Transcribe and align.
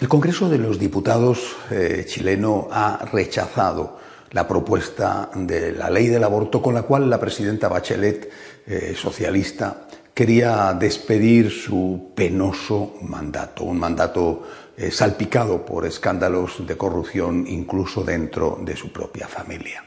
El 0.00 0.08
Congreso 0.08 0.48
de 0.48 0.56
los 0.56 0.78
Diputados 0.78 1.56
eh, 1.70 2.04
chileno 2.06 2.68
ha 2.70 3.04
rechazado 3.12 3.98
la 4.30 4.48
propuesta 4.48 5.28
de 5.34 5.72
la 5.72 5.90
ley 5.90 6.06
del 6.06 6.24
aborto 6.24 6.62
con 6.62 6.72
la 6.72 6.84
cual 6.84 7.10
la 7.10 7.20
presidenta 7.20 7.68
Bachelet 7.68 8.30
eh, 8.66 8.94
socialista 8.96 9.88
quería 10.14 10.72
despedir 10.72 11.50
su 11.50 12.12
penoso 12.14 12.94
mandato, 13.02 13.64
un 13.64 13.78
mandato 13.78 14.42
eh, 14.74 14.90
salpicado 14.90 15.66
por 15.66 15.84
escándalos 15.84 16.66
de 16.66 16.78
corrupción 16.78 17.44
incluso 17.46 18.02
dentro 18.02 18.58
de 18.62 18.76
su 18.76 18.90
propia 18.90 19.28
familia. 19.28 19.84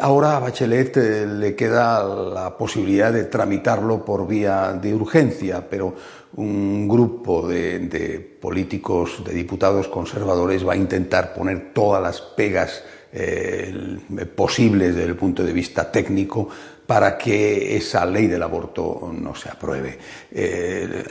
Ahora 0.00 0.36
a 0.36 0.40
Bachelet 0.40 0.96
le 0.96 1.54
queda 1.54 2.02
la 2.02 2.58
posibilidad 2.58 3.12
de 3.12 3.24
tramitarlo 3.26 4.04
por 4.04 4.26
vía 4.26 4.72
de 4.72 4.92
urgencia, 4.92 5.64
pero 5.70 5.94
un 6.36 6.88
grupo 6.88 7.46
de, 7.46 7.78
de 7.80 8.18
políticos, 8.18 9.22
de 9.24 9.34
diputados 9.34 9.88
conservadores 9.88 10.66
va 10.66 10.72
a 10.72 10.76
intentar 10.76 11.34
poner 11.34 11.72
todas 11.72 12.02
las 12.02 12.20
pegas 12.20 12.82
eh, 13.12 13.98
posibles 14.34 14.94
desde 14.94 15.10
el 15.10 15.16
punto 15.16 15.44
de 15.44 15.52
vista 15.52 15.92
técnico 15.92 16.48
para 16.92 17.16
que 17.16 17.74
esa 17.74 18.04
ley 18.04 18.26
del 18.26 18.42
aborto 18.42 19.10
no 19.18 19.34
se 19.34 19.48
apruebe. 19.48 19.98
Eh, 20.30 21.02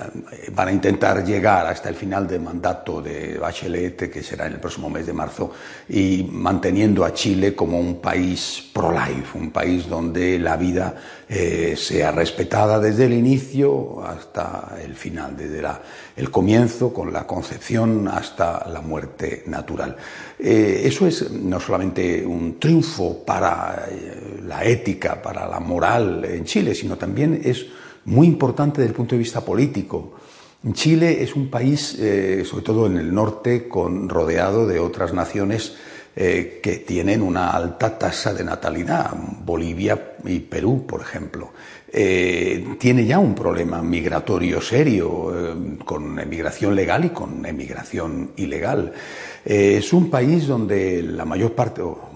van 0.53 0.67
a 0.67 0.71
intentar 0.71 1.25
llegar 1.25 1.65
hasta 1.65 1.89
el 1.89 1.95
final 1.95 2.27
del 2.27 2.41
mandato 2.41 3.01
de 3.01 3.39
Bachelet, 3.39 4.11
que 4.11 4.21
será 4.21 4.45
en 4.45 4.53
el 4.53 4.59
próximo 4.59 4.91
mes 4.91 5.07
de 5.07 5.13
marzo, 5.13 5.51
y 5.89 6.29
manteniendo 6.31 7.03
a 7.03 7.15
Chile 7.15 7.55
como 7.55 7.79
un 7.79 7.99
país 7.99 8.69
pro-life, 8.71 9.35
un 9.35 9.49
país 9.49 9.89
donde 9.89 10.37
la 10.37 10.55
vida 10.55 10.93
eh, 11.27 11.73
sea 11.75 12.11
respetada 12.11 12.79
desde 12.79 13.05
el 13.05 13.13
inicio 13.13 14.03
hasta 14.05 14.75
el 14.83 14.93
final, 14.93 15.35
desde 15.35 15.63
la, 15.63 15.81
el 16.21 16.29
comienzo 16.29 16.93
con 16.93 17.11
la 17.11 17.25
concepción 17.25 18.07
hasta 18.07 18.69
la 18.69 18.81
muerte 18.81 19.43
natural. 19.47 19.97
Eh, 20.37 20.83
eso 20.85 21.07
es 21.07 21.31
no 21.31 21.59
solamente 21.59 22.23
un 22.23 22.59
triunfo 22.59 23.25
para 23.25 23.87
eh, 23.89 24.39
la 24.45 24.63
ética, 24.63 25.19
para 25.19 25.47
la 25.47 25.59
moral 25.59 26.23
en 26.25 26.45
Chile, 26.45 26.75
sino 26.75 26.95
también 26.95 27.41
es 27.43 27.65
muy 28.05 28.27
importante 28.27 28.81
desde 28.81 28.91
el 28.91 28.95
punto 28.95 29.15
de 29.15 29.19
vista 29.19 29.41
político. 29.41 30.13
Chile 30.73 31.23
es 31.23 31.35
un 31.35 31.49
país, 31.49 31.97
eh, 31.99 32.43
sobre 32.45 32.63
todo 32.63 32.85
en 32.85 32.97
el 32.97 33.11
norte, 33.11 33.67
con, 33.67 34.07
rodeado 34.07 34.67
de 34.67 34.79
otras 34.79 35.13
naciones 35.13 35.73
eh, 36.13 36.59
que 36.61 36.79
tienen 36.79 37.21
una 37.21 37.51
alta 37.51 37.97
tasa 37.97 38.33
de 38.33 38.43
natalidad, 38.43 39.11
Bolivia 39.45 40.15
y 40.25 40.39
Perú, 40.39 40.85
por 40.85 40.99
ejemplo. 40.99 41.51
Eh, 41.87 42.75
tiene 42.77 43.05
ya 43.05 43.17
un 43.17 43.33
problema 43.33 43.81
migratorio 43.81 44.59
serio, 44.61 45.31
eh, 45.33 45.77
con 45.85 46.19
emigración 46.19 46.75
legal 46.75 47.05
y 47.05 47.09
con 47.11 47.45
emigración 47.45 48.31
ilegal. 48.35 48.91
Es 49.45 49.93
un 49.93 50.09
país 50.09 50.47
donde 50.47 51.01
la 51.01 51.23
mayor 51.23 51.53
parte, 51.53 51.81
o 51.81 52.11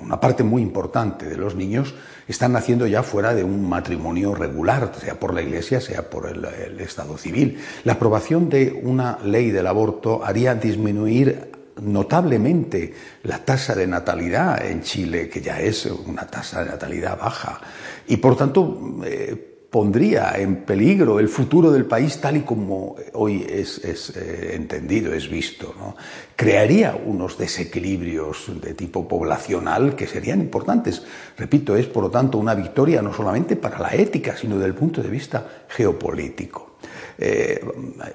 una 0.00 0.20
parte 0.20 0.44
muy 0.44 0.62
importante 0.62 1.28
de 1.28 1.36
los 1.36 1.56
niños 1.56 1.92
están 2.28 2.52
naciendo 2.52 2.86
ya 2.86 3.02
fuera 3.02 3.34
de 3.34 3.42
un 3.42 3.68
matrimonio 3.68 4.32
regular, 4.32 4.92
sea 5.00 5.18
por 5.18 5.34
la 5.34 5.42
Iglesia, 5.42 5.80
sea 5.80 6.08
por 6.08 6.28
el 6.28 6.78
Estado 6.78 7.18
civil. 7.18 7.58
La 7.82 7.94
aprobación 7.94 8.48
de 8.48 8.80
una 8.84 9.18
ley 9.24 9.50
del 9.50 9.66
aborto 9.66 10.24
haría 10.24 10.54
disminuir 10.54 11.50
notablemente 11.82 12.94
la 13.24 13.44
tasa 13.44 13.74
de 13.74 13.86
natalidad 13.86 14.64
en 14.66 14.82
Chile, 14.82 15.28
que 15.28 15.40
ya 15.40 15.60
es 15.60 15.86
una 15.86 16.26
tasa 16.26 16.64
de 16.64 16.70
natalidad 16.70 17.18
baja, 17.18 17.60
y 18.06 18.16
por 18.16 18.36
tanto 18.36 19.00
eh, 19.04 19.50
pondría 19.70 20.32
en 20.36 20.64
peligro 20.64 21.20
el 21.20 21.28
futuro 21.28 21.70
del 21.70 21.86
país 21.86 22.20
tal 22.20 22.36
y 22.36 22.40
como 22.40 22.96
hoy 23.14 23.46
es, 23.48 23.78
eh, 24.16 24.54
entendido, 24.54 25.14
es 25.14 25.30
visto. 25.30 25.72
Crearía 26.34 26.96
unos 26.96 27.38
desequilibrios 27.38 28.50
de 28.60 28.74
tipo 28.74 29.06
poblacional 29.06 29.94
que 29.94 30.08
serían 30.08 30.40
importantes. 30.40 31.02
Repito, 31.38 31.76
es 31.76 31.86
por 31.86 32.02
lo 32.04 32.10
tanto 32.10 32.38
una 32.38 32.54
victoria 32.54 33.00
no 33.00 33.14
solamente 33.14 33.54
para 33.54 33.78
la 33.78 33.94
ética, 33.94 34.36
sino 34.36 34.56
desde 34.56 34.68
el 34.68 34.74
punto 34.74 35.02
de 35.02 35.08
vista 35.08 35.64
geopolítico. 35.68 36.69
Eh, 37.22 37.60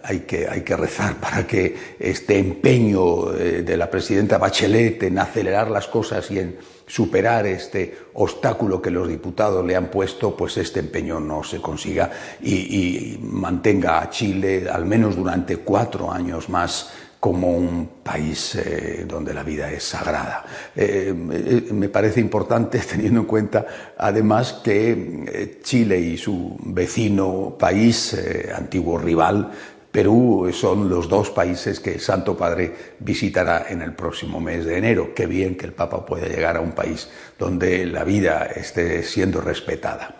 hay, 0.01 0.21
que, 0.21 0.47
hay 0.47 0.61
que 0.61 0.75
rezar 0.75 1.17
para 1.17 1.45
que 1.45 1.75
este 1.99 2.39
empeño 2.39 3.35
eh, 3.35 3.61
de 3.61 3.77
la 3.77 3.87
presidenta 3.87 4.39
Bachelet 4.39 5.03
en 5.03 5.19
acelerar 5.19 5.69
las 5.69 5.85
cosas 5.85 6.31
y 6.31 6.39
en 6.39 6.57
superar 6.87 7.45
este 7.45 7.95
obstáculo 8.15 8.81
que 8.81 8.89
los 8.89 9.07
diputados 9.07 9.63
le 9.63 9.75
han 9.75 9.91
puesto, 9.91 10.35
pues 10.35 10.57
este 10.57 10.79
empeño 10.79 11.19
no 11.19 11.43
se 11.43 11.61
consiga 11.61 12.09
y, 12.41 12.53
y 12.53 13.19
mantenga 13.21 14.01
a 14.01 14.09
Chile 14.09 14.67
al 14.71 14.85
menos 14.85 15.15
durante 15.15 15.57
cuatro 15.57 16.11
años 16.11 16.49
más 16.49 16.89
como 17.25 17.57
un 17.57 17.89
país 18.03 18.53
eh, 18.53 19.03
donde 19.07 19.33
la 19.33 19.41
vida 19.41 19.71
es 19.71 19.83
sagrada. 19.83 20.45
Eh, 20.75 21.11
me 21.11 21.89
parece 21.89 22.19
importante 22.19 22.77
teniendo 22.91 23.21
en 23.21 23.25
cuenta 23.25 23.65
además 23.97 24.61
que 24.63 25.25
eh, 25.25 25.59
Chile 25.63 25.99
y 25.99 26.17
su 26.17 26.55
vecino 26.65 27.55
país, 27.57 28.13
eh, 28.13 28.51
antiguo 28.55 28.99
rival, 28.99 29.51
Perú 29.91 30.51
son 30.53 30.87
los 30.87 31.09
dos 31.09 31.31
países 31.31 31.79
que 31.79 31.95
el 31.95 31.99
Santo 31.99 32.37
Padre 32.37 32.71
visitará 32.99 33.65
en 33.69 33.81
el 33.81 33.95
próximo 33.95 34.39
mes 34.39 34.63
de 34.63 34.77
enero. 34.77 35.15
Qué 35.15 35.25
bien 35.25 35.57
que 35.57 35.65
el 35.65 35.73
Papa 35.73 36.05
pueda 36.05 36.27
llegar 36.27 36.57
a 36.57 36.61
un 36.61 36.73
país 36.73 37.09
donde 37.39 37.87
la 37.87 38.03
vida 38.03 38.45
esté 38.55 39.01
siendo 39.01 39.41
respetada. 39.41 40.17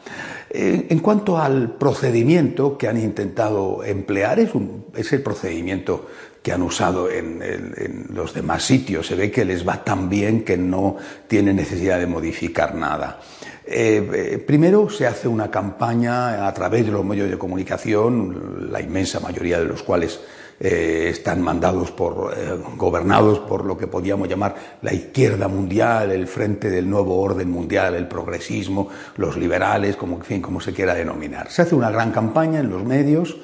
En 0.50 1.00
cuanto 1.00 1.38
al 1.38 1.76
procedimiento 1.76 2.78
que 2.78 2.88
han 2.88 2.98
intentado 2.98 3.84
emplear, 3.84 4.40
es, 4.40 4.56
un, 4.56 4.86
es 4.96 5.12
el 5.12 5.22
procedimiento 5.22 6.08
que 6.46 6.54
han 6.54 6.62
usado 6.62 7.10
en, 7.10 7.42
en, 7.42 7.74
en, 7.76 8.06
los 8.14 8.32
demás 8.32 8.62
sitios. 8.64 9.08
Se 9.08 9.16
ve 9.16 9.32
que 9.32 9.44
les 9.44 9.68
va 9.68 9.84
tan 9.84 10.08
bien 10.08 10.44
que 10.44 10.56
no 10.58 10.96
tienen 11.28 11.56
necesidad 11.56 11.98
de 11.98 12.06
modificar 12.06 12.76
nada. 12.76 13.20
Eh, 13.66 14.08
eh, 14.14 14.38
primero 14.38 14.88
se 14.92 15.08
hace 15.08 15.28
una 15.28 15.50
campaña 15.50 16.46
a 16.46 16.54
través 16.54 16.86
de 16.86 16.92
los 16.92 17.04
medios 17.04 17.32
de 17.32 17.38
comunicación, 17.40 18.70
la 18.72 18.80
inmensa 18.80 19.20
mayoría 19.20 19.58
de 19.58 19.66
los 19.66 19.82
cuales 19.82 20.20
eh, 20.60 21.08
están 21.10 21.42
mandados 21.42 21.90
por, 21.90 22.32
eh, 22.38 22.60
gobernados 22.78 23.40
por 23.40 23.66
lo 23.66 23.76
que 23.76 23.88
podríamos 23.88 24.30
llamar 24.30 24.54
la 24.84 24.94
izquierda 24.94 25.48
mundial, 25.48 26.12
el 26.12 26.28
frente 26.28 26.70
del 26.70 26.88
nuevo 26.88 27.20
orden 27.20 27.50
mundial, 27.50 27.96
el 27.96 28.08
progresismo, 28.08 28.90
los 29.18 29.36
liberales, 29.36 29.96
como, 29.96 30.18
en 30.18 30.22
fin, 30.22 30.42
como 30.44 30.62
se 30.62 30.74
quiera 30.74 30.94
denominar. 30.94 31.50
Se 31.50 31.64
hace 31.64 31.74
una 31.74 31.90
gran 31.90 32.12
campaña 32.12 32.60
en 32.60 32.70
los 32.70 32.84
medios, 32.84 33.36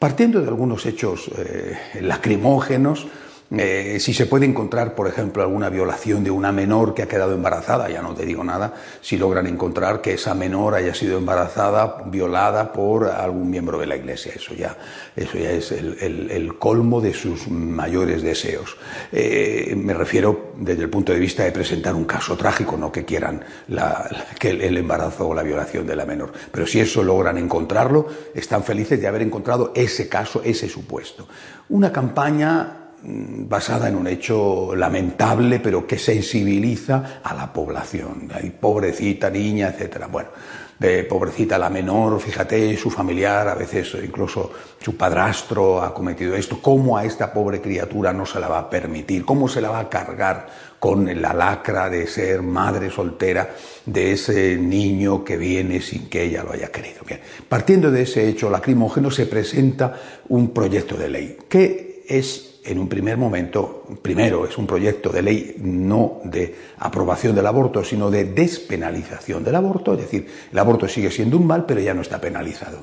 partiendo 0.00 0.40
de 0.40 0.48
algunos 0.48 0.86
hechos 0.86 1.30
eh, 1.36 1.76
lacrimógenos, 2.00 3.06
eh, 3.52 3.98
si 3.98 4.14
se 4.14 4.26
puede 4.26 4.46
encontrar, 4.46 4.94
por 4.94 5.08
ejemplo, 5.08 5.42
alguna 5.42 5.68
violación 5.70 6.22
de 6.22 6.30
una 6.30 6.52
menor 6.52 6.94
que 6.94 7.02
ha 7.02 7.08
quedado 7.08 7.34
embarazada, 7.34 7.90
ya 7.90 8.00
no 8.00 8.14
te 8.14 8.24
digo 8.24 8.44
nada, 8.44 8.74
si 9.00 9.16
logran 9.16 9.46
encontrar 9.46 10.00
que 10.00 10.14
esa 10.14 10.34
menor 10.34 10.74
haya 10.74 10.94
sido 10.94 11.18
embarazada, 11.18 12.04
violada 12.06 12.72
por 12.72 13.06
algún 13.06 13.50
miembro 13.50 13.78
de 13.78 13.86
la 13.86 13.96
Iglesia, 13.96 14.32
eso 14.36 14.54
ya, 14.54 14.76
eso 15.16 15.36
ya 15.36 15.50
es 15.50 15.72
el, 15.72 15.96
el, 16.00 16.30
el 16.30 16.58
colmo 16.58 17.00
de 17.00 17.12
sus 17.12 17.48
mayores 17.48 18.22
deseos. 18.22 18.76
Eh, 19.10 19.74
me 19.76 19.94
refiero 19.94 20.52
desde 20.56 20.82
el 20.82 20.90
punto 20.90 21.12
de 21.12 21.18
vista 21.18 21.42
de 21.42 21.50
presentar 21.50 21.94
un 21.94 22.04
caso 22.04 22.36
trágico, 22.36 22.76
no 22.76 22.92
que 22.92 23.04
quieran 23.04 23.44
la, 23.68 24.08
que 24.38 24.50
el, 24.50 24.60
el 24.60 24.76
embarazo 24.76 25.26
o 25.28 25.34
la 25.34 25.42
violación 25.42 25.86
de 25.86 25.96
la 25.96 26.06
menor, 26.06 26.32
pero 26.52 26.66
si 26.66 26.78
eso 26.80 27.02
logran 27.02 27.36
encontrarlo, 27.36 28.06
están 28.34 28.62
felices 28.62 29.00
de 29.00 29.08
haber 29.08 29.22
encontrado 29.22 29.72
ese 29.74 30.08
caso, 30.08 30.40
ese 30.44 30.68
supuesto. 30.68 31.26
Una 31.68 31.92
campaña 31.92 32.79
basada 33.02 33.88
en 33.88 33.96
un 33.96 34.06
hecho 34.06 34.74
lamentable, 34.74 35.60
pero 35.60 35.86
que 35.86 35.98
sensibiliza 35.98 37.20
a 37.22 37.34
la 37.34 37.52
población. 37.52 38.28
Hay 38.32 38.50
pobrecita 38.50 39.30
niña, 39.30 39.68
etcétera. 39.68 40.06
Bueno, 40.06 40.30
de 40.78 41.04
pobrecita 41.04 41.58
la 41.58 41.68
menor, 41.68 42.20
fíjate, 42.20 42.76
su 42.76 42.90
familiar, 42.90 43.48
a 43.48 43.54
veces 43.54 43.94
incluso 44.02 44.50
su 44.80 44.96
padrastro 44.96 45.82
ha 45.82 45.92
cometido 45.92 46.34
esto, 46.34 46.60
¿cómo 46.62 46.96
a 46.96 47.04
esta 47.04 47.32
pobre 47.32 47.60
criatura 47.60 48.14
no 48.14 48.24
se 48.24 48.40
la 48.40 48.48
va 48.48 48.60
a 48.60 48.70
permitir? 48.70 49.26
¿Cómo 49.26 49.46
se 49.46 49.60
la 49.60 49.70
va 49.70 49.80
a 49.80 49.88
cargar 49.90 50.46
con 50.80 51.20
la 51.20 51.34
lacra 51.34 51.90
de 51.90 52.06
ser 52.06 52.40
madre 52.42 52.90
soltera 52.90 53.50
de 53.84 54.12
ese 54.12 54.56
niño 54.56 55.22
que 55.22 55.36
viene 55.36 55.82
sin 55.82 56.08
que 56.08 56.24
ella 56.24 56.42
lo 56.42 56.52
haya 56.52 56.72
querido. 56.72 57.02
Bien, 57.06 57.20
partiendo 57.48 57.90
de 57.90 58.02
ese 58.02 58.26
hecho 58.26 58.48
lacrimógeno 58.48 59.10
se 59.10 59.26
presenta 59.26 59.94
un 60.30 60.54
proyecto 60.54 60.96
de 60.96 61.08
ley 61.10 61.38
que 61.48 62.02
es 62.08 62.49
en 62.64 62.78
un 62.78 62.88
primer 62.88 63.16
momento, 63.16 63.84
primero 64.02 64.46
es 64.46 64.56
un 64.58 64.66
proyecto 64.66 65.10
de 65.10 65.22
ley 65.22 65.54
no 65.58 66.20
de 66.24 66.54
aprobación 66.78 67.34
del 67.34 67.46
aborto, 67.46 67.82
sino 67.84 68.10
de 68.10 68.24
despenalización 68.24 69.42
del 69.42 69.54
aborto, 69.54 69.94
es 69.94 70.00
decir, 70.00 70.26
el 70.52 70.58
aborto 70.58 70.86
sigue 70.88 71.10
siendo 71.10 71.36
un 71.36 71.46
mal, 71.46 71.64
pero 71.66 71.80
ya 71.80 71.94
no 71.94 72.02
está 72.02 72.20
penalizado. 72.20 72.78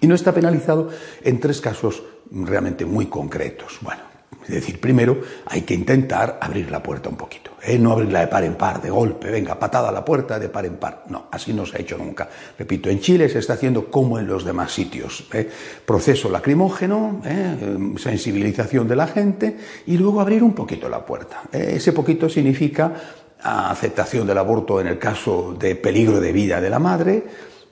Y 0.00 0.06
no 0.06 0.14
está 0.14 0.32
penalizado 0.32 0.90
en 1.22 1.40
tres 1.40 1.60
casos 1.60 2.02
realmente 2.30 2.84
muy 2.84 3.06
concretos. 3.06 3.78
Bueno, 3.80 4.02
es 4.48 4.54
decir, 4.54 4.80
primero 4.80 5.20
hay 5.46 5.62
que 5.62 5.74
intentar 5.74 6.38
abrir 6.40 6.70
la 6.70 6.82
puerta 6.82 7.10
un 7.10 7.16
poquito, 7.16 7.50
¿eh? 7.62 7.78
no 7.78 7.92
abrirla 7.92 8.20
de 8.20 8.28
par 8.28 8.44
en 8.44 8.54
par, 8.54 8.80
de 8.80 8.88
golpe, 8.88 9.30
venga, 9.30 9.58
patada 9.58 9.90
a 9.90 9.92
la 9.92 10.04
puerta 10.04 10.38
de 10.38 10.48
par 10.48 10.64
en 10.64 10.76
par. 10.76 11.04
No, 11.08 11.26
así 11.30 11.52
no 11.52 11.66
se 11.66 11.76
ha 11.76 11.80
hecho 11.80 11.98
nunca. 11.98 12.28
Repito, 12.58 12.88
en 12.88 13.00
Chile 13.00 13.28
se 13.28 13.40
está 13.40 13.54
haciendo 13.54 13.90
como 13.90 14.18
en 14.18 14.26
los 14.26 14.44
demás 14.44 14.72
sitios. 14.72 15.26
¿eh? 15.32 15.50
Proceso 15.84 16.30
lacrimógeno, 16.30 17.20
¿eh? 17.24 17.76
sensibilización 17.98 18.88
de 18.88 18.96
la 18.96 19.06
gente 19.06 19.56
y 19.86 19.98
luego 19.98 20.20
abrir 20.20 20.42
un 20.42 20.54
poquito 20.54 20.88
la 20.88 21.04
puerta. 21.04 21.42
Ese 21.52 21.92
poquito 21.92 22.28
significa 22.28 22.94
aceptación 23.42 24.26
del 24.26 24.38
aborto 24.38 24.80
en 24.80 24.88
el 24.88 24.98
caso 24.98 25.54
de 25.58 25.76
peligro 25.76 26.20
de 26.20 26.32
vida 26.32 26.60
de 26.60 26.70
la 26.70 26.78
madre, 26.78 27.22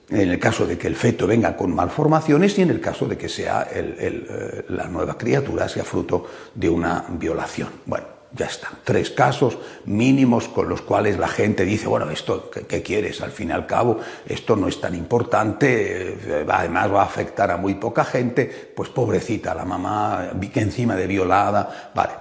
en 0.09 0.29
el 0.29 0.39
caso 0.39 0.65
de 0.65 0.77
que 0.77 0.87
el 0.87 0.95
feto 0.95 1.27
venga 1.27 1.55
con 1.55 1.73
malformaciones 1.75 2.57
y 2.57 2.61
en 2.61 2.69
el 2.69 2.79
caso 2.79 3.07
de 3.07 3.17
que 3.17 3.27
sea 3.27 3.67
eh, 3.71 4.65
la 4.69 4.87
nueva 4.87 5.17
criatura 5.17 5.67
sea 5.67 5.83
fruto 5.83 6.25
de 6.55 6.69
una 6.69 7.05
violación. 7.09 7.69
Bueno, 7.85 8.17
ya 8.33 8.45
está. 8.45 8.69
Tres 8.83 9.11
casos 9.11 9.57
mínimos 9.85 10.47
con 10.47 10.69
los 10.69 10.81
cuales 10.81 11.17
la 11.17 11.27
gente 11.27 11.65
dice, 11.65 11.87
bueno, 11.87 12.09
esto, 12.09 12.49
¿qué, 12.49 12.81
quieres? 12.81 13.21
Al 13.21 13.31
fin 13.31 13.49
y 13.49 13.51
al 13.53 13.65
cabo, 13.65 13.99
esto 14.25 14.55
no 14.55 14.67
es 14.67 14.79
tan 14.79 14.95
importante, 14.95 16.13
eh, 16.13 16.45
además 16.49 16.93
va 16.93 17.01
a 17.01 17.05
afectar 17.05 17.51
a 17.51 17.57
muy 17.57 17.75
poca 17.75 18.05
gente, 18.05 18.71
pues 18.75 18.89
pobrecita 18.89 19.53
la 19.53 19.65
mamá, 19.65 20.31
que 20.53 20.61
encima 20.61 20.95
de 20.95 21.07
violada, 21.07 21.91
vale. 21.93 22.13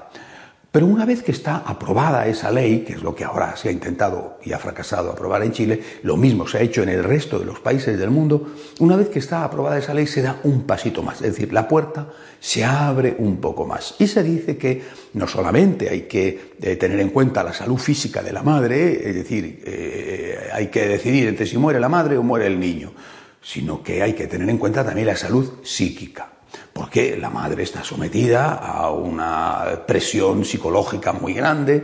Pero 0.77 0.87
una 0.87 1.07
vez 1.07 1.23
que 1.23 1.33
está 1.33 1.57
aprobada 1.59 2.27
esa 2.27 2.51
ley, 2.51 2.81
que 2.81 2.93
es 2.93 3.03
lo 3.03 3.15
que 3.15 3.25
ahora 3.25 3.57
se 3.57 3.71
ha 3.71 3.73
intentado 3.73 4.39
y 4.45 4.53
ha 4.53 4.59
fracasado 4.59 5.11
aprobar 5.11 5.43
en 5.43 5.53
Chile, 5.53 5.81
lo 6.03 6.19
mismo 6.19 6.47
se 6.47 6.59
ha 6.59 6.61
hecho 6.61 6.83
en 6.83 6.91
el 6.91 7.03
resto 7.03 7.39
de 7.39 7.47
los 7.47 7.61
países 7.61 7.99
del 7.99 8.11
mundo, 8.11 8.53
una 8.81 8.95
vez 8.97 9.09
que 9.09 9.19
está 9.19 9.43
aprobada 9.43 9.79
esa 9.79 9.95
ley 9.95 10.07
se 10.07 10.21
da 10.21 10.39
un 10.43 10.65
pasito 10.65 11.03
más, 11.03 11.23
es 11.23 11.33
decir, 11.33 11.51
la 11.53 11.67
puerta 11.67 12.09
se 12.41 12.63
abre 12.65 13.17
un 13.19 13.39
poco 13.39 13.65
más. 13.65 13.95
Y 13.99 14.07
se 14.07 14.23
dice 14.23 14.59
que 14.59 14.83
no 15.15 15.27
solamente 15.27 15.89
hay 15.89 16.03
que 16.03 16.53
eh, 16.61 16.77
tener 16.77 17.01
en 17.01 17.09
cuenta 17.09 17.43
la 17.43 17.55
salud 17.55 17.79
física 17.79 18.23
de 18.23 18.35
la 18.35 18.43
madre, 18.43 19.09
es 19.09 19.15
decir, 19.15 19.63
eh, 19.65 20.51
hay 20.53 20.67
que 20.67 20.87
decidir 20.87 21.29
entre 21.29 21.47
si 21.47 21.57
muere 21.57 21.81
la 21.81 21.89
madre 21.89 22.19
o 22.19 22.23
muere 22.23 22.49
el 22.49 22.61
niño, 22.61 22.93
sino 23.41 23.83
que 23.83 24.03
hay 24.03 24.13
que 24.13 24.27
tener 24.27 24.51
en 24.51 24.59
cuenta 24.59 24.85
también 24.85 25.07
la 25.07 25.17
salud 25.17 25.65
psíquica 25.65 26.36
porque 26.77 27.17
la 27.17 27.31
madre 27.31 27.63
está 27.63 27.83
sometida 27.83 28.53
a 28.53 28.91
una 28.91 29.81
presión 29.87 30.45
psicológica 30.45 31.15
muy 31.15 31.33
grande 31.33 31.83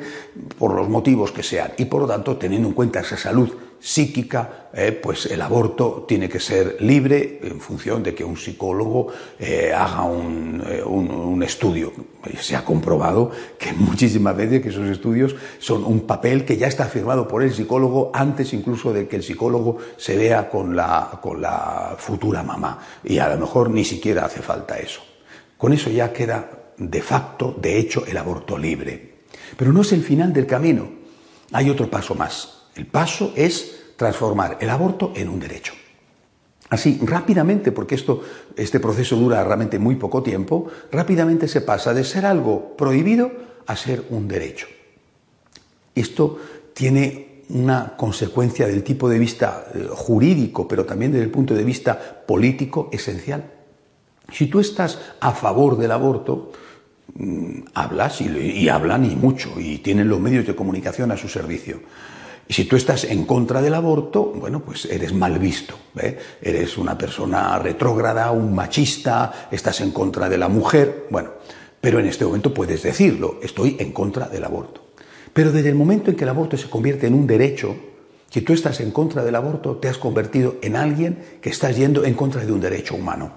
por 0.58 0.74
los 0.74 0.86
motivos 0.86 1.32
que 1.32 1.42
sean 1.42 1.72
y 1.78 1.86
por 1.86 2.02
lo 2.02 2.06
tanto 2.06 2.36
teniendo 2.36 2.68
en 2.68 2.74
cuenta 2.74 3.00
esa 3.00 3.16
salud 3.16 3.50
psíquica, 3.82 4.68
eh, 4.72 4.92
pues 4.92 5.26
el 5.26 5.42
aborto 5.42 6.04
tiene 6.06 6.28
que 6.28 6.38
ser 6.38 6.76
libre 6.80 7.40
en 7.42 7.60
función 7.60 8.00
de 8.02 8.14
que 8.14 8.24
un 8.24 8.36
psicólogo 8.36 9.08
eh, 9.40 9.72
haga 9.74 10.04
eh, 10.70 10.82
un, 10.84 11.42
estudio. 11.42 11.92
Se 12.40 12.54
ha 12.54 12.64
comprobado 12.64 13.32
que 13.58 13.72
muchísimas 13.76 14.36
veces 14.36 14.62
que 14.62 14.68
esos 14.68 14.88
estudios 14.88 15.34
son 15.58 15.84
un 15.84 16.02
papel 16.02 16.44
que 16.44 16.56
ya 16.56 16.68
está 16.68 16.84
firmado 16.84 17.26
por 17.26 17.42
el 17.42 17.52
psicólogo 17.52 18.12
antes 18.14 18.52
incluso 18.52 18.92
de 18.92 19.08
que 19.08 19.16
el 19.16 19.24
psicólogo 19.24 19.78
se 19.96 20.16
vea 20.16 20.48
con 20.48 20.76
la, 20.76 21.18
con 21.20 21.42
la 21.42 21.96
futura 21.98 22.44
mamá. 22.44 22.78
Y 23.02 23.18
a 23.18 23.28
lo 23.34 23.40
mejor 23.40 23.70
ni 23.70 23.84
siquiera 23.84 24.26
hace 24.26 24.40
falta 24.40 24.78
eso. 24.78 25.02
Con 25.58 25.72
eso 25.72 25.90
ya 25.90 26.12
queda 26.12 26.48
de 26.78 27.02
facto, 27.02 27.56
de 27.60 27.78
hecho, 27.78 28.06
el 28.06 28.16
aborto 28.16 28.56
libre. 28.56 29.24
Pero 29.56 29.72
no 29.72 29.80
es 29.80 29.92
el 29.92 30.04
final 30.04 30.32
del 30.32 30.46
camino. 30.46 30.88
Hay 31.50 31.68
otro 31.68 31.90
paso 31.90 32.14
más. 32.14 32.61
El 32.74 32.86
paso 32.86 33.32
es 33.36 33.94
transformar 33.96 34.58
el 34.60 34.70
aborto 34.70 35.12
en 35.14 35.28
un 35.28 35.40
derecho. 35.40 35.74
Así, 36.70 36.98
rápidamente, 37.02 37.70
porque 37.70 37.94
esto, 37.94 38.22
este 38.56 38.80
proceso 38.80 39.14
dura 39.14 39.44
realmente 39.44 39.78
muy 39.78 39.96
poco 39.96 40.22
tiempo, 40.22 40.68
rápidamente 40.90 41.46
se 41.46 41.60
pasa 41.60 41.92
de 41.92 42.02
ser 42.02 42.24
algo 42.24 42.76
prohibido 42.78 43.30
a 43.66 43.76
ser 43.76 44.06
un 44.08 44.26
derecho. 44.26 44.66
Esto 45.94 46.38
tiene 46.72 47.42
una 47.50 47.94
consecuencia 47.96 48.66
del 48.66 48.82
tipo 48.82 49.06
de 49.08 49.18
vista 49.18 49.66
eh, 49.74 49.86
jurídico, 49.90 50.66
pero 50.66 50.86
también 50.86 51.12
desde 51.12 51.24
el 51.24 51.30
punto 51.30 51.54
de 51.54 51.62
vista 51.62 52.24
político 52.26 52.88
esencial. 52.90 53.44
Si 54.32 54.46
tú 54.46 54.58
estás 54.58 54.98
a 55.20 55.32
favor 55.32 55.76
del 55.76 55.92
aborto, 55.92 56.52
mm, 57.14 57.64
hablas 57.74 58.22
y, 58.22 58.28
y 58.28 58.70
hablan 58.70 59.04
y 59.04 59.14
mucho, 59.14 59.60
y 59.60 59.78
tienen 59.78 60.08
los 60.08 60.20
medios 60.20 60.46
de 60.46 60.56
comunicación 60.56 61.12
a 61.12 61.18
su 61.18 61.28
servicio. 61.28 61.80
Si 62.52 62.66
tú 62.66 62.76
estás 62.76 63.04
en 63.04 63.24
contra 63.24 63.62
del 63.62 63.72
aborto, 63.72 64.24
bueno, 64.36 64.60
pues 64.60 64.84
eres 64.84 65.14
mal 65.14 65.38
visto. 65.38 65.74
Eres 66.42 66.76
una 66.76 66.98
persona 66.98 67.58
retrógrada, 67.58 68.30
un 68.30 68.54
machista, 68.54 69.48
estás 69.50 69.80
en 69.80 69.90
contra 69.90 70.28
de 70.28 70.36
la 70.36 70.48
mujer. 70.48 71.06
Bueno, 71.08 71.30
pero 71.80 71.98
en 71.98 72.06
este 72.06 72.26
momento 72.26 72.52
puedes 72.52 72.82
decirlo, 72.82 73.40
estoy 73.42 73.76
en 73.78 73.92
contra 73.92 74.28
del 74.28 74.44
aborto. 74.44 74.82
Pero 75.32 75.50
desde 75.50 75.70
el 75.70 75.76
momento 75.76 76.10
en 76.10 76.16
que 76.16 76.24
el 76.24 76.28
aborto 76.28 76.58
se 76.58 76.68
convierte 76.68 77.06
en 77.06 77.14
un 77.14 77.26
derecho, 77.26 77.74
si 78.28 78.42
tú 78.42 78.52
estás 78.52 78.80
en 78.80 78.90
contra 78.90 79.24
del 79.24 79.34
aborto, 79.34 79.76
te 79.76 79.88
has 79.88 79.96
convertido 79.96 80.56
en 80.60 80.76
alguien 80.76 81.24
que 81.40 81.48
estás 81.48 81.74
yendo 81.74 82.04
en 82.04 82.12
contra 82.12 82.44
de 82.44 82.52
un 82.52 82.60
derecho 82.60 82.96
humano. 82.96 83.32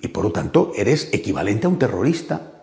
Y 0.00 0.08
por 0.08 0.24
lo 0.24 0.32
tanto, 0.32 0.72
eres 0.74 1.10
equivalente 1.12 1.66
a 1.66 1.68
un 1.68 1.78
terrorista 1.78 2.55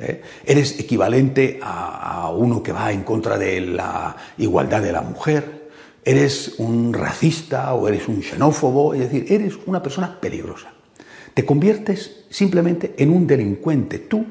¿eh? 0.00 0.22
Eres 0.44 0.78
equivalente 0.80 1.60
a, 1.62 2.30
uno 2.30 2.62
que 2.62 2.72
va 2.72 2.92
en 2.92 3.02
contra 3.02 3.38
de 3.38 3.60
la 3.60 4.16
igualdad 4.38 4.82
de 4.82 4.92
la 4.92 5.02
mujer. 5.02 5.70
Eres 6.04 6.54
un 6.58 6.92
racista 6.92 7.74
o 7.74 7.88
eres 7.88 8.08
un 8.08 8.22
xenófobo, 8.22 8.94
es 8.94 9.00
decir, 9.00 9.26
eres 9.30 9.58
una 9.66 9.82
persona 9.82 10.18
peligrosa. 10.20 10.72
Te 11.34 11.44
conviertes 11.44 12.24
simplemente 12.30 12.94
en 12.98 13.10
un 13.10 13.26
delincuente. 13.26 13.98
Tú 13.98 14.24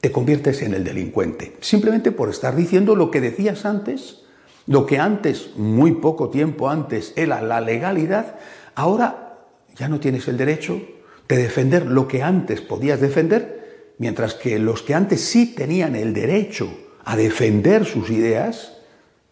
te 0.00 0.12
conviertes 0.12 0.62
en 0.62 0.74
el 0.74 0.84
delincuente, 0.84 1.56
simplemente 1.60 2.12
por 2.12 2.30
estar 2.30 2.54
diciendo 2.54 2.94
lo 2.94 3.10
que 3.10 3.20
decías 3.20 3.64
antes, 3.64 4.22
lo 4.66 4.86
que 4.86 4.98
antes, 4.98 5.50
muy 5.56 5.92
poco 5.92 6.28
tiempo 6.28 6.68
antes, 6.68 7.12
era 7.16 7.42
la 7.42 7.60
legalidad, 7.60 8.36
ahora 8.76 9.38
ya 9.76 9.88
no 9.88 9.98
tienes 9.98 10.28
el 10.28 10.36
derecho 10.36 10.80
de 11.28 11.36
defender 11.36 11.86
lo 11.86 12.06
que 12.06 12.22
antes 12.22 12.60
podías 12.60 13.00
defender 13.00 13.57
mientras 13.98 14.34
que 14.34 14.58
los 14.58 14.82
que 14.82 14.94
antes 14.94 15.20
sí 15.20 15.54
tenían 15.54 15.94
el 15.94 16.14
derecho 16.14 16.68
a 17.04 17.16
defender 17.16 17.84
sus 17.84 18.10
ideas, 18.10 18.74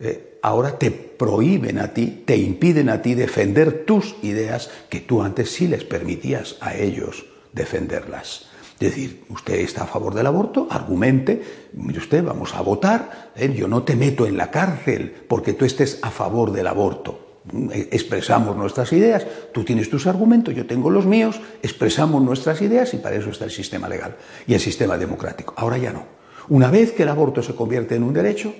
eh, 0.00 0.38
ahora 0.42 0.78
te 0.78 0.90
prohíben 0.90 1.78
a 1.78 1.94
ti, 1.94 2.22
te 2.24 2.36
impiden 2.36 2.88
a 2.88 3.02
ti 3.02 3.14
defender 3.14 3.84
tus 3.84 4.16
ideas 4.22 4.70
que 4.88 5.00
tú 5.00 5.22
antes 5.22 5.50
sí 5.50 5.68
les 5.68 5.84
permitías 5.84 6.56
a 6.60 6.74
ellos 6.74 7.26
defenderlas. 7.52 8.46
Es 8.78 8.90
decir, 8.90 9.24
usted 9.30 9.54
está 9.54 9.84
a 9.84 9.86
favor 9.86 10.14
del 10.14 10.26
aborto, 10.26 10.68
argumente, 10.70 11.42
mire 11.72 11.98
usted, 11.98 12.22
vamos 12.22 12.54
a 12.54 12.60
votar, 12.60 13.32
eh, 13.34 13.52
yo 13.56 13.68
no 13.68 13.84
te 13.84 13.96
meto 13.96 14.26
en 14.26 14.36
la 14.36 14.50
cárcel 14.50 15.14
porque 15.28 15.54
tú 15.54 15.64
estés 15.64 15.98
a 16.02 16.10
favor 16.10 16.52
del 16.52 16.66
aborto 16.66 17.25
expresamos 17.72 18.56
nuestras 18.56 18.92
ideas, 18.92 19.26
tú 19.52 19.64
tienes 19.64 19.88
tus 19.88 20.06
argumentos, 20.06 20.54
yo 20.54 20.66
tengo 20.66 20.90
los 20.90 21.06
míos, 21.06 21.40
expresamos 21.62 22.22
nuestras 22.22 22.60
ideas 22.62 22.92
y 22.94 22.98
para 22.98 23.16
eso 23.16 23.30
está 23.30 23.44
el 23.44 23.50
sistema 23.50 23.88
legal 23.88 24.16
y 24.46 24.54
el 24.54 24.60
sistema 24.60 24.98
democrático. 24.98 25.54
Ahora 25.56 25.78
ya 25.78 25.92
no. 25.92 26.04
Una 26.48 26.70
vez 26.70 26.92
que 26.92 27.02
el 27.02 27.08
aborto 27.08 27.42
se 27.42 27.54
convierte 27.54 27.96
en 27.96 28.02
un 28.02 28.12
derecho, 28.12 28.54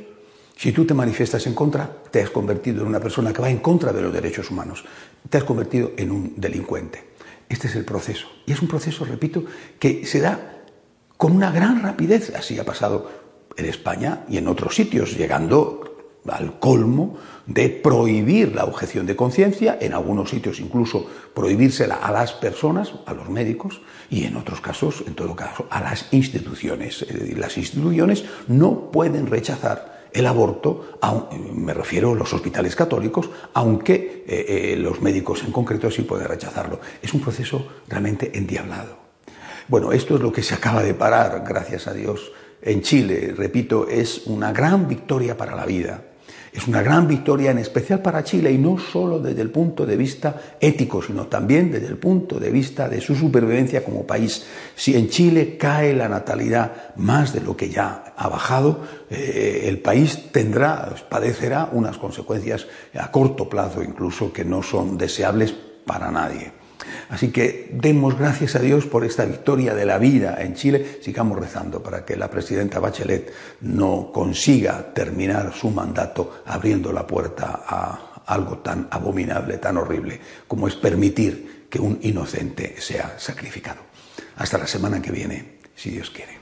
si 0.57 0.73
tú 0.73 0.87
te 0.87 0.95
manifiestas 0.95 1.47
en 1.47 1.55
contra, 1.55 1.89
te 2.11 2.23
has 2.23 2.31
convertido 2.31 2.83
en 2.83 2.89
una 2.89 3.01
persona 3.01 3.33
que 3.33 3.43
va 3.43 3.51
en 3.51 3.59
contra 3.59 3.93
de 3.93 4.03
los 4.03 4.13
derechos 4.13 4.51
humanos, 4.51 4.85
te 5.29 5.39
has 5.39 5.45
convertido 5.45 5.93
en 5.97 6.11
un 6.11 6.35
delincuente. 6.37 7.05
Este 7.49 7.69
es 7.69 7.77
el 7.77 7.85
proceso. 7.85 8.27
Y 8.47 8.53
es 8.53 8.63
un 8.63 8.69
proceso, 8.69 9.05
repito, 9.05 9.45
que 9.79 10.07
se 10.07 10.21
da 10.21 10.63
con 11.17 11.33
una 11.33 11.51
gran 11.51 11.83
rapidez. 11.83 12.33
Así 12.35 12.59
ha 12.59 12.65
pasado 12.65 13.11
en 13.57 13.67
España 13.67 14.25
y 14.29 14.39
en 14.39 14.49
otros 14.49 14.75
sitios, 14.75 15.17
llegando 15.17 15.96
al 16.31 16.59
colmo 16.59 17.17
de 17.47 17.69
prohibir 17.69 18.55
la 18.55 18.65
objeción 18.65 19.07
de 19.07 19.17
conciencia, 19.17 19.79
en 19.81 19.95
algunos 19.95 20.31
sitios 20.31 20.61
incluso 20.61 21.07
prohibírsela 21.35 21.97
a 21.97 22.11
las 22.11 22.33
personas, 22.33 22.95
a 23.07 23.15
los 23.15 23.29
médicos, 23.29 23.81
y 24.11 24.25
en 24.25 24.37
otros 24.37 24.61
casos, 24.61 25.05
en 25.07 25.15
todo 25.15 25.37
caso, 25.37 25.67
a 25.71 25.81
las 25.81 26.13
instituciones. 26.13 27.07
las 27.37 27.57
instituciones 27.57 28.25
no 28.49 28.91
pueden 28.91 29.27
rechazar 29.27 29.97
el 30.13 30.27
aborto, 30.27 30.99
me 31.55 31.75
refiero 31.75 32.13
a 32.13 32.15
los 32.15 32.33
hospitales 32.33 32.75
católicos, 32.75 33.29
aunque 33.53 34.25
eh, 34.27 34.73
eh, 34.73 34.77
los 34.77 35.03
médicos 35.03 35.45
en 35.45 35.53
concreto 35.53 35.91
sí 35.91 36.03
pueden 36.03 36.27
rechazarlo. 36.27 36.81
Es 37.03 37.13
un 37.13 37.21
proceso 37.21 37.67
realmente 37.87 38.33
endiablado. 38.35 38.97
Bueno, 39.69 39.93
esto 39.93 40.15
es 40.15 40.21
lo 40.23 40.33
que 40.33 40.43
se 40.43 40.55
acaba 40.55 40.83
de 40.83 40.95
parar, 40.95 41.45
gracias 41.47 41.87
a 41.87 41.93
Dios, 41.93 42.33
en 42.63 42.83
Chile, 42.83 43.35
repito, 43.37 43.89
es 43.89 44.27
una 44.27 44.53
gran 44.53 44.89
victoria 44.89 45.37
para 45.37 45.55
la 45.55 45.67
vida. 45.67 46.03
Es 46.57 46.67
una 46.67 46.81
gran 46.81 47.07
victoria 47.07 47.51
en 47.51 47.59
especial 47.59 48.01
para 48.01 48.25
Chile 48.25 48.51
y 48.51 48.57
no 48.57 48.79
solo 48.79 49.19
desde 49.19 49.43
el 49.43 49.51
punto 49.51 49.85
de 49.85 49.95
vista 49.95 50.57
ético, 50.59 51.03
sino 51.03 51.27
también 51.27 51.71
desde 51.71 51.89
el 51.89 51.99
punto 51.99 52.41
de 52.41 52.49
vista 52.49 52.89
de 52.89 53.03
su 53.03 53.15
supervivencia 53.15 53.85
como 53.85 54.07
país. 54.07 54.47
Si 54.75 54.97
en 54.97 55.11
Chile 55.11 55.59
cae 55.59 55.95
la 55.95 56.09
natalidad 56.09 56.95
más 56.97 57.35
de 57.35 57.43
lo 57.43 57.55
que 57.59 57.69
ya 57.69 58.15
ha 58.17 58.29
bajado, 58.31 58.81
eh, 59.11 59.67
el 59.69 59.81
país 59.81 60.33
tendrá, 60.33 60.95
padecerá 61.11 61.69
unas 61.73 61.99
consecuencias 61.99 62.67
a 62.95 63.11
corto 63.11 63.51
plazo 63.51 63.83
incluso 63.83 64.33
que 64.33 64.47
no 64.47 64.63
son 64.63 64.97
deseables 64.97 65.55
para 65.85 66.11
nadie. 66.11 66.53
Así 67.09 67.29
que 67.29 67.71
demos 67.73 68.19
gracias 68.19 68.57
a 68.57 68.61
Dios 68.61 68.87
por 68.87 69.05
esta 69.05 69.25
victoria 69.25 69.75
de 69.75 69.87
la 69.87 69.99
vida 69.99 70.37
en 70.41 70.55
Chile. 70.55 70.99
Sigamos 71.03 71.39
rezando 71.39 71.83
para 71.83 72.05
que 72.05 72.17
la 72.17 72.31
presidenta 72.31 72.81
Bachelet 72.81 73.33
no 73.61 74.11
consiga 74.13 74.93
terminar 74.93 75.53
su 75.55 75.71
mandato 75.71 76.43
abriendo 76.47 76.93
la 76.93 77.07
puerta 77.07 77.63
a 77.67 78.23
algo 78.27 78.59
tan 78.59 78.89
abominable, 78.91 79.59
tan 79.59 79.77
horrible, 79.77 80.21
como 80.49 80.69
es 80.69 80.75
permitir 80.75 81.67
que 81.71 81.79
un 81.79 81.99
inocente 82.03 82.77
sea 82.81 83.15
sacrificado. 83.19 83.81
Hasta 84.37 84.59
la 84.59 84.67
semana 84.67 85.01
que 85.01 85.13
viene, 85.13 85.59
si 85.75 85.91
Dios 85.91 86.11
quiere. 86.11 86.37